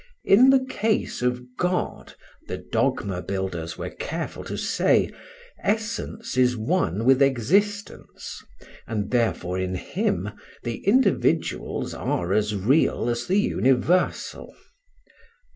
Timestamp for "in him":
9.59-10.29